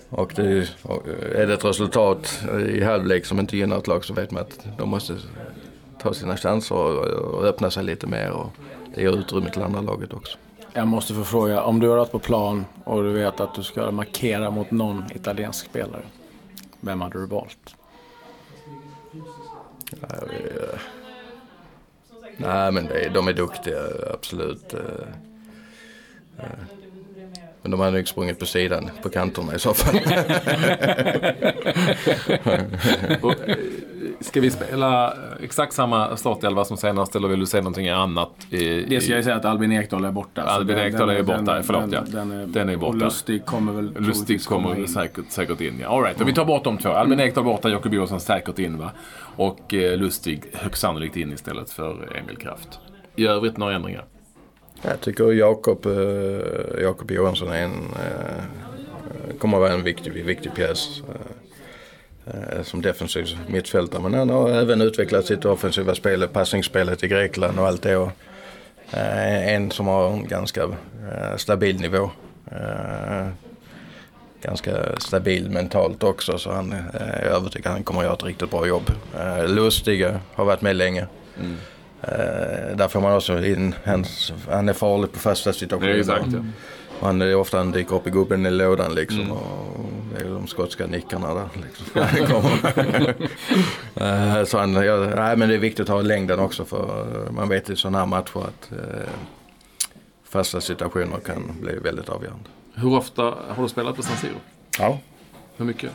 och, 0.10 0.34
det, 0.36 0.70
och 0.82 1.08
är 1.36 1.48
det 1.48 1.54
ett 1.54 1.66
resultat 1.66 2.44
i 2.70 2.84
halvlek 2.84 3.25
som 3.25 3.40
inte 3.40 3.58
gynnar 3.58 3.78
ett 3.78 3.88
lag 3.88 4.06
så 4.06 4.13
vet 4.13 4.32
man 4.32 4.42
att 4.42 4.66
de 4.78 4.90
måste 4.90 5.16
ta 6.02 6.13
sina 6.13 6.38
chanser 6.38 6.75
och, 6.75 7.06
och 7.06 7.44
öppna 7.44 7.72
sig 7.72 7.84
lite 7.84 8.08
mer. 8.08 8.32
Och 8.32 8.50
det 8.96 9.02
ger 9.02 9.20
utrymme 9.20 9.50
till 9.50 9.62
andra 9.62 9.82
laget 9.82 10.13
också. 10.13 10.38
Jag 10.74 10.88
måste 10.88 11.13
få 11.13 11.24
fråga, 11.24 11.63
om 11.63 11.80
du 11.80 11.88
har 11.88 11.98
varit 11.98 12.12
på 12.12 12.20
plan 12.20 12.66
och 12.84 13.04
du 13.04 13.12
vet 13.12 13.40
att 13.40 13.56
du 13.56 13.63
ska 13.63 13.92
markera 13.92 14.52
mot 14.52 14.72
någon 14.72 15.04
italiensk 15.16 15.66
spelare. 15.66 16.02
Vem 16.80 17.02
hade 17.02 17.20
du 17.20 17.25
valt? 17.25 17.75
Nej, 22.38 22.72
men 22.72 22.86
det, 22.86 23.10
de 23.10 23.28
är 23.28 23.34
duktiga, 23.34 23.80
absolut. 24.13 24.74
Eh, 24.74 24.80
eh. 26.40 26.46
Men 27.62 27.72
de 27.72 27.80
hade 27.80 27.98
nog 27.98 28.08
sprungit 28.08 28.40
på 28.40 28.46
sidan, 28.46 28.90
på 29.02 29.10
kanterna 29.10 29.56
i 29.56 29.60
så 29.60 29.74
fall. 29.74 30.00
Ska 34.24 34.42
vi 34.42 34.51
spela 34.51 35.13
exakt 35.42 35.74
samma 35.74 36.18
startelva 36.18 36.65
som 36.65 36.77
senast 36.77 37.15
eller 37.15 37.27
vill 37.27 37.39
du 37.39 37.46
säga 37.46 37.62
någonting 37.62 37.89
annat? 37.89 38.30
I, 38.50 38.82
det 38.82 39.01
ska 39.01 39.13
jag 39.13 39.24
säga 39.24 39.36
att 39.36 39.46
Albin 39.46 39.72
Ekdal 39.72 40.06
är 40.06 40.12
borta. 40.12 40.42
Albin 40.42 40.77
Ekdal 40.77 41.10
är 41.10 41.24
borta, 41.24 41.53
den, 41.53 41.63
förlåt 41.63 41.92
ja. 41.92 42.03
Den, 42.08 42.32
är, 42.32 42.46
den 42.48 42.70
är 42.70 42.77
borta. 42.77 42.96
Och 42.96 43.01
Lustig 43.01 43.46
kommer 43.46 43.74
väl 43.74 43.94
Lustig 44.00 44.46
kommer 44.46 44.80
in. 44.80 44.88
Säkert, 44.88 45.32
säkert 45.32 45.62
in. 45.62 45.80
Ja. 45.82 45.88
All 45.88 46.03
right. 46.03 46.15
Mm. 46.15 46.27
vi 46.27 46.34
tar 46.34 46.46
bort 46.46 46.63
de 46.63 46.77
två. 46.77 46.89
Albin 46.89 47.20
Ekdal 47.20 47.44
borta, 47.44 47.70
Jakob 47.70 47.94
Johansson 47.94 48.20
säkert 48.20 48.60
in 48.60 48.77
va. 48.77 48.92
Och 49.36 49.74
eh, 49.74 49.98
Lustig 49.98 50.44
högst 50.53 50.82
sannolikt 50.82 51.18
in 51.18 51.34
istället 51.34 51.70
för 51.70 52.18
Emil 52.18 52.38
Kraft. 52.38 52.80
I 53.15 53.27
övrigt 53.27 53.58
några 53.58 53.75
ändringar? 53.75 54.06
Jag 54.82 55.01
tycker 55.01 55.32
Jakob, 55.32 55.86
eh, 55.86 56.82
Jakob 56.82 57.12
Johansson 57.12 57.48
är 57.48 57.63
en, 57.63 57.72
eh, 57.72 59.38
kommer 59.38 59.58
att 59.58 59.62
vara 59.62 59.74
en 59.74 59.84
viktig, 59.84 60.25
viktig 60.25 60.56
pjäs. 60.56 61.01
Eh, 61.10 61.15
som 62.63 62.82
defensiv 62.82 63.38
mittfältare. 63.48 64.01
Men 64.01 64.13
han 64.13 64.30
har 64.30 64.50
även 64.50 64.82
utvecklat 64.82 65.25
sitt 65.25 65.46
offensiva 65.46 65.96
spel, 65.96 66.27
passningsspelet 66.27 67.03
i 67.03 67.08
Grekland 67.08 67.60
och 67.60 67.68
allt 67.68 67.82
det. 67.82 67.98
Och, 67.98 68.12
eh, 68.92 69.53
en 69.53 69.72
som 69.72 69.88
har 69.88 70.10
en 70.10 70.27
ganska 70.27 70.63
eh, 70.63 71.38
stabil 71.38 71.80
nivå. 71.80 72.12
Ganska 74.42 74.72
stabil 74.98 75.50
mentalt 75.50 76.03
också 76.03 76.38
så 76.38 76.51
han 76.51 76.72
är 76.94 77.24
övertygad 77.24 77.68
att 77.68 77.74
han 77.74 77.84
kommer 77.84 78.00
att 78.00 78.06
göra 78.06 78.13
ett 78.13 78.24
riktigt 78.24 78.51
bra 78.51 78.68
jobb. 78.68 78.92
Lustiga 79.48 80.20
har 80.34 80.46
varit 80.46 80.62
med 80.62 80.75
länge. 80.75 81.08
Mm. 81.39 81.58
Där 82.77 82.88
får 82.88 83.01
man 83.01 83.15
också 83.15 83.46
in, 83.46 83.75
han, 83.84 84.70
är 84.70 84.74
farlig 84.74 85.12
på 85.12 85.20
fasta 85.20 85.53
situationer. 85.53 85.94
Exakt, 85.94 86.25
ja. 86.34 86.44
Han 87.01 87.22
är 87.22 87.36
ofta 87.36 87.58
han 87.58 87.72
dyker 87.72 87.96
upp 87.96 88.08
i 88.08 88.10
gubben 88.10 88.46
i 88.46 88.51
lådan 88.51 88.96
liksom. 88.96 89.22
Mm. 89.22 89.32
Och 89.32 89.80
det 90.13 90.25
är 90.25 90.29
de 90.29 90.48
skotska 90.48 90.88
nickarna 90.88 91.34
där. 91.34 91.50
Liksom. 91.63 92.43
Eh, 93.96 94.43
så 94.43 94.58
han, 94.58 94.74
ja, 94.74 94.98
nej, 95.15 95.38
men 95.38 95.50
det 95.50 95.55
är 95.55 95.60
viktigt 95.60 95.89
att 95.89 95.96
ha 95.96 96.01
längden 96.01 96.39
också 96.39 96.65
för 96.65 97.27
man 97.32 97.50
vet 97.50 97.70
i 97.70 97.75
sådana 97.75 98.00
här 98.00 98.05
matcher 98.05 98.38
att 98.38 98.72
eh, 98.72 99.10
fasta 100.24 100.62
situationer 100.62 101.20
kan 101.25 101.55
bli 101.62 101.75
väldigt 101.75 102.10
avgörande. 102.10 102.50
Hur 102.74 102.93
ofta 102.96 103.24
har 103.24 103.63
du 103.63 103.70
spelat 103.70 103.96
på 103.96 104.01
San 104.03 104.17
Siro? 104.17 104.36
Ja. 104.79 105.00
Hur 105.58 105.65
mycket? 105.65 105.91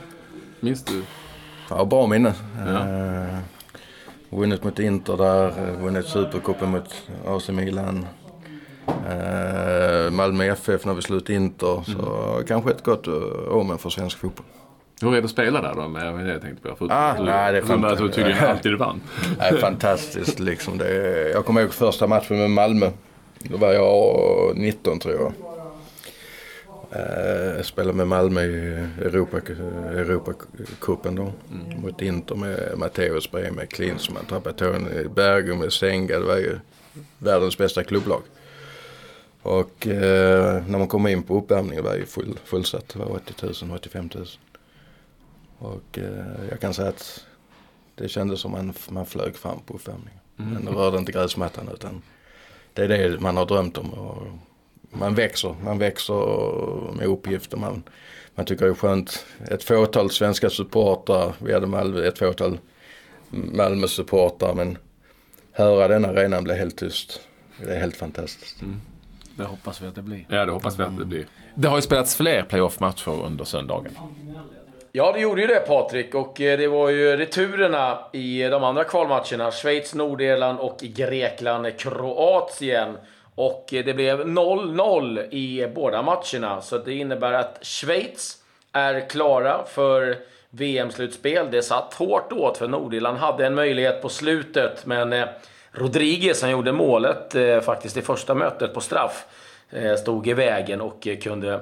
Minns 0.60 0.84
du? 0.84 1.02
Ja, 1.70 1.84
bra 1.84 2.06
minne. 2.06 2.34
Ja. 2.66 2.88
Eh, 2.88 3.38
vunnit 4.30 4.64
mot 4.64 4.78
Inter 4.78 5.16
där, 5.16 5.76
vunnit 5.80 6.06
Supercupen 6.06 6.70
mot 6.70 7.02
AC 7.26 7.48
Milan. 7.48 8.06
Eh, 9.08 10.10
Malmö 10.10 10.44
FF 10.44 10.84
när 10.84 10.94
vi 10.94 11.02
slutade 11.02 11.34
Inter. 11.34 11.82
Så 11.86 12.32
mm. 12.32 12.46
kanske 12.46 12.70
ett 12.70 12.84
gott 12.84 13.06
eh, 13.06 13.14
omen 13.48 13.78
för 13.78 13.90
svensk 13.90 14.18
fotboll. 14.18 14.46
Hur 15.00 15.14
är 15.14 15.20
det 15.20 15.24
att 15.24 15.30
spela 15.30 15.62
där 15.62 15.74
då? 15.74 15.88
Med 15.88 16.26
det 16.26 16.32
jag 16.32 16.42
tänkte 16.42 16.68
på. 16.68 16.86
ah, 16.90 17.14
du, 17.18 17.24
nej, 17.24 17.52
det 17.52 17.58
är 17.58 17.62
fantastiskt. 17.62 18.02
Du 18.02 18.22
tydligen 18.22 18.44
alltid 18.44 18.74
vann. 18.74 19.00
nej, 19.38 19.58
fantastiskt 19.60 20.38
liksom. 20.38 20.78
Det, 20.78 21.30
jag 21.30 21.44
kommer 21.44 21.60
ihåg 21.60 21.72
första 21.72 22.06
matchen 22.06 22.38
med 22.38 22.50
Malmö. 22.50 22.90
Då 23.38 23.56
var 23.56 23.72
jag 23.72 24.56
19 24.56 24.98
tror 24.98 25.14
jag. 25.14 25.32
Jag 26.90 27.56
eh, 27.56 27.62
spelade 27.62 27.96
med 27.96 28.08
Malmö 28.08 28.42
i 28.42 28.86
Europa, 29.00 29.36
Europacupen 29.90 31.14
då. 31.14 31.22
Mm. 31.52 31.80
Mot 31.80 32.02
Inter 32.02 32.34
med 32.34 32.72
Matteus 32.76 33.30
Breme, 33.30 33.50
med 33.50 33.68
Klinsmann, 33.68 34.24
Trapattoni, 34.28 35.08
Bergum, 35.14 35.58
med 35.58 35.72
Senga. 35.72 36.18
Det 36.18 36.24
var 36.24 36.36
ju 36.36 36.58
världens 37.18 37.58
bästa 37.58 37.84
klubblag. 37.84 38.22
Och 39.48 39.86
eh, 39.86 40.62
när 40.66 40.78
man 40.78 40.88
kom 40.88 41.06
in 41.06 41.22
på 41.22 41.34
uppvärmningen 41.34 41.84
var 41.84 41.96
det 41.96 42.06
full, 42.06 42.38
fullsatt. 42.44 42.88
Det 42.88 42.98
var 42.98 43.06
80 43.06 43.64
000, 43.64 43.72
85 43.74 44.10
000. 44.14 44.26
Och 45.58 45.98
eh, 45.98 46.48
jag 46.50 46.60
kan 46.60 46.74
säga 46.74 46.88
att 46.88 47.24
det 47.94 48.08
kändes 48.08 48.40
som 48.40 48.52
man, 48.52 48.74
man 48.88 49.06
flög 49.06 49.36
fram 49.36 49.60
på 49.66 49.74
uppvärmningen. 49.74 50.20
Mm. 50.38 50.52
Men 50.52 50.74
rörde 50.74 50.98
inte 50.98 51.12
gräsmattan 51.12 51.68
utan 51.74 52.02
det 52.72 52.84
är 52.84 52.88
det 52.88 53.20
man 53.20 53.36
har 53.36 53.46
drömt 53.46 53.78
om. 53.78 53.90
Och 53.90 54.22
man 54.90 55.14
växer, 55.14 55.54
man 55.64 55.78
växer 55.78 56.94
med 56.94 57.06
uppgifter. 57.06 57.56
Man, 57.56 57.82
man 58.34 58.46
tycker 58.46 58.64
det 58.64 58.70
är 58.70 58.74
skönt. 58.74 59.26
Ett 59.50 59.64
fåtal 59.64 60.10
svenska 60.10 60.50
supportrar, 60.50 61.34
vi 61.38 61.52
hade 61.52 61.66
Malmö, 61.66 62.08
ett 62.08 62.18
fåtal 62.18 62.58
Malmö-supportrar 63.30 64.54
men 64.54 64.78
höra 65.52 65.88
den 65.88 66.04
arenan 66.04 66.44
bli 66.44 66.54
helt 66.54 66.76
tyst. 66.76 67.20
Det 67.60 67.74
är 67.74 67.80
helt 67.80 67.96
fantastiskt. 67.96 68.62
Mm. 68.62 68.80
Det 69.38 69.44
hoppas 69.44 69.82
vi 69.82 69.86
att 69.86 69.94
det 69.94 70.02
blir. 70.02 70.24
Ja, 70.28 70.44
det 70.44 70.52
hoppas 70.52 70.78
vi 70.78 70.82
att 70.82 70.98
det 70.98 71.04
blir. 71.04 71.26
Det 71.54 71.68
har 71.68 71.76
ju 71.76 71.82
spelats 71.82 72.16
fler 72.16 72.42
playoff-matcher 72.42 73.24
under 73.24 73.44
söndagen. 73.44 73.92
Ja, 74.92 75.12
det 75.12 75.20
gjorde 75.20 75.40
ju 75.40 75.46
det 75.46 75.66
Patrik. 75.66 76.14
Och 76.14 76.40
eh, 76.40 76.58
det 76.58 76.68
var 76.68 76.88
ju 76.88 77.16
returerna 77.16 77.98
i 78.12 78.42
de 78.42 78.64
andra 78.64 78.84
kvalmatcherna. 78.84 79.50
Schweiz, 79.50 79.94
Nordirland 79.94 80.58
och 80.58 80.78
Grekland, 80.80 81.78
Kroatien. 81.78 82.96
Och 83.34 83.74
eh, 83.74 83.84
det 83.84 83.94
blev 83.94 84.26
0-0 84.26 85.30
i 85.30 85.72
båda 85.74 86.02
matcherna. 86.02 86.60
Så 86.60 86.78
det 86.78 86.94
innebär 86.94 87.32
att 87.32 87.58
Schweiz 87.62 88.36
är 88.72 89.08
klara 89.08 89.64
för 89.64 90.16
VM-slutspel. 90.50 91.50
Det 91.50 91.62
satt 91.62 91.94
hårt 91.94 92.32
åt 92.32 92.58
för 92.58 92.68
Nordirland 92.68 93.18
hade 93.18 93.46
en 93.46 93.54
möjlighet 93.54 94.02
på 94.02 94.08
slutet, 94.08 94.86
men 94.86 95.12
eh, 95.12 95.28
Rodriguez, 95.72 96.38
som 96.38 96.50
gjorde 96.50 96.72
målet 96.72 97.34
eh, 97.34 97.60
faktiskt 97.60 97.96
i 97.96 98.02
första 98.02 98.34
mötet 98.34 98.74
på 98.74 98.80
straff, 98.80 99.26
eh, 99.70 99.94
stod 99.94 100.28
i 100.28 100.32
vägen 100.32 100.80
och 100.80 101.06
eh, 101.06 101.18
kunde 101.18 101.60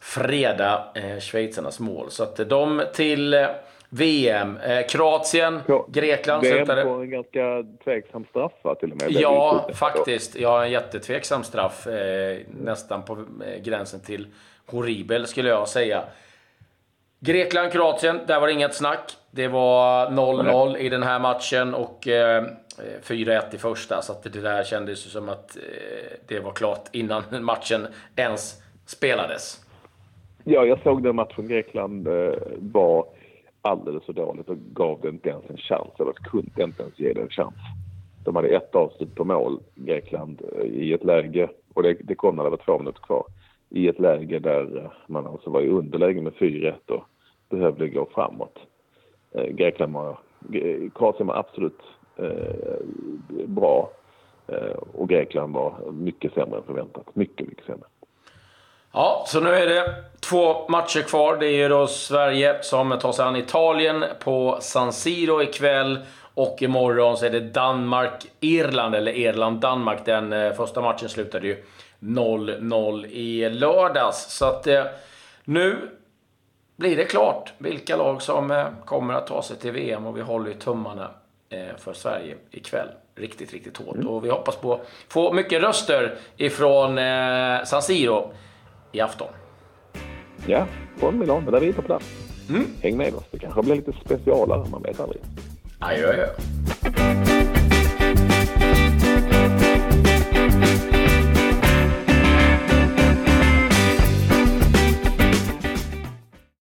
freda 0.00 0.84
eh, 0.94 1.20
schweizarnas 1.20 1.80
mål. 1.80 2.10
Så 2.10 2.22
att 2.22 2.36
de 2.36 2.82
till 2.94 3.34
eh, 3.34 3.46
VM. 3.88 4.56
Eh, 4.56 4.86
Kroatien, 4.86 5.60
ja, 5.66 5.86
Grekland 5.88 6.42
VM 6.42 6.56
slutade... 6.56 6.84
på 6.84 6.90
en 6.90 7.10
ganska 7.10 7.64
tveksam 7.84 8.24
straff 8.30 8.52
va, 8.62 8.74
till 8.74 8.92
och 8.92 8.96
med? 8.96 9.12
Ja, 9.12 9.68
faktiskt. 9.74 10.36
Ja, 10.36 10.64
en 10.64 10.70
jättetveksam 10.70 11.44
straff. 11.44 11.86
nästan 12.46 13.02
på 13.02 13.24
gränsen 13.62 14.00
till 14.00 14.26
horribel 14.66 15.26
skulle 15.26 15.48
jag 15.48 15.68
säga. 15.68 16.04
Grekland, 17.26 17.72
Kroatien, 17.72 18.20
där 18.26 18.40
var 18.40 18.46
det 18.46 18.52
inget 18.52 18.74
snack. 18.74 19.16
Det 19.30 19.48
var 19.48 20.06
0-0 20.10 20.76
i 20.76 20.88
den 20.88 21.02
här 21.02 21.20
matchen 21.20 21.74
och 21.74 22.08
eh, 22.08 22.44
4-1 23.02 23.54
i 23.54 23.58
första, 23.58 24.02
så 24.02 24.12
att 24.12 24.22
det 24.22 24.40
där 24.40 24.64
kändes 24.64 25.12
som 25.12 25.28
att 25.28 25.56
eh, 25.56 25.62
det 26.28 26.40
var 26.40 26.52
klart 26.52 26.88
innan 26.92 27.22
matchen 27.40 27.86
ens 28.16 28.62
spelades. 28.86 29.64
Ja, 30.44 30.64
jag 30.64 30.82
såg 30.82 31.02
den 31.02 31.16
matchen. 31.16 31.48
Grekland 31.48 32.08
eh, 32.08 32.34
var 32.58 33.06
alldeles 33.62 34.04
för 34.04 34.12
dåligt 34.12 34.48
och 34.48 34.58
gav 34.58 35.00
det 35.02 35.08
inte 35.08 35.28
ens 35.28 35.44
en 35.50 35.56
chans. 35.56 35.90
Eller 35.98 36.12
kunde 36.12 36.62
inte 36.62 36.82
ens 36.82 36.98
ge 36.98 37.12
det 37.12 37.20
en 37.20 37.30
chans. 37.30 37.54
De 38.24 38.36
hade 38.36 38.48
ett 38.48 38.74
avslut 38.74 39.14
på 39.14 39.24
mål, 39.24 39.60
Grekland, 39.74 40.42
eh, 40.58 40.66
i 40.66 40.92
ett 40.92 41.04
läge, 41.04 41.48
och 41.74 41.82
det, 41.82 41.96
det 42.00 42.14
kom 42.14 42.36
när 42.36 42.44
det 42.44 42.50
var 42.50 42.60
två 42.64 42.78
minuter 42.78 43.00
kvar, 43.00 43.24
i 43.70 43.88
ett 43.88 43.98
läge 43.98 44.38
där 44.38 44.76
eh, 44.76 44.90
man 45.06 45.26
alltså 45.26 45.50
var 45.50 45.60
i 45.60 45.68
underläge 45.68 46.20
med 46.20 46.32
4-1 46.32 46.72
och 46.88 47.04
behövde 47.54 47.88
gå 47.88 48.06
framåt. 48.14 48.58
Eh, 49.32 49.44
Grekland 49.44 49.94
var, 49.94 50.18
Kroatien 50.94 51.26
var 51.26 51.34
absolut 51.34 51.80
Eh, 52.16 52.76
bra. 53.46 53.90
Eh, 54.48 54.76
och 54.94 55.08
Grekland 55.08 55.54
var 55.54 55.74
mycket 55.92 56.34
sämre 56.34 56.58
än 56.58 56.64
förväntat. 56.64 57.16
Mycket, 57.16 57.48
mycket 57.48 57.66
sämre. 57.66 57.86
Ja, 58.92 59.24
så 59.28 59.40
nu 59.40 59.50
är 59.50 59.66
det 59.66 59.94
två 60.20 60.68
matcher 60.68 61.00
kvar. 61.00 61.36
Det 61.36 61.46
är 61.46 61.68
då 61.68 61.86
Sverige 61.86 62.62
som 62.62 62.98
tar 63.00 63.12
sig 63.12 63.24
an 63.24 63.36
Italien 63.36 64.04
på 64.20 64.58
San 64.60 64.92
Siro 64.92 65.42
ikväll. 65.42 65.98
Och 66.34 66.62
imorgon 66.62 67.16
så 67.16 67.26
är 67.26 67.30
det 67.30 67.40
Danmark-Irland, 67.40 68.94
eller 68.94 69.12
Irland-Danmark. 69.12 70.04
Den 70.04 70.32
eh, 70.32 70.52
första 70.52 70.80
matchen 70.80 71.08
slutade 71.08 71.46
ju 71.46 71.64
0-0 72.00 73.06
i 73.06 73.50
lördags. 73.50 74.36
Så 74.38 74.44
att 74.46 74.66
eh, 74.66 74.84
nu 75.44 75.76
blir 76.76 76.96
det 76.96 77.04
klart 77.04 77.52
vilka 77.58 77.96
lag 77.96 78.22
som 78.22 78.50
eh, 78.50 78.66
kommer 78.84 79.14
att 79.14 79.26
ta 79.26 79.42
sig 79.42 79.56
till 79.56 79.72
VM 79.72 80.06
och 80.06 80.16
vi 80.16 80.20
håller 80.20 80.48
ju 80.48 80.54
tummarna 80.54 81.10
Eh, 81.54 81.76
för 81.78 81.92
Sverige 81.92 82.34
ikväll. 82.50 82.88
riktigt, 83.16 83.52
riktigt 83.52 83.76
hårt. 83.76 83.96
Och 83.96 84.24
vi 84.24 84.30
hoppas 84.30 84.56
på 84.56 84.80
få 85.08 85.32
mycket 85.32 85.62
röster 85.62 86.18
ifrån 86.36 86.98
eh, 86.98 87.64
San 87.64 87.82
Siro 87.82 88.32
i 88.92 89.00
afton. 89.00 89.28
Ja, 90.46 90.66
från 90.96 91.18
Milano, 91.18 91.50
där 91.50 91.60
vi 91.60 91.68
är 91.68 91.72
på 91.72 91.82
plats. 91.82 92.04
Häng 92.82 92.96
med 92.96 93.14
oss. 93.14 93.24
Det 93.30 93.38
kanske 93.38 93.62
blir 93.62 93.74
lite 93.74 93.92
specialare, 94.04 94.64
man 94.70 94.82
vet 94.82 95.00
aldrig. 95.00 95.20
Adjö, 95.78 96.08
adjö. 96.08 96.26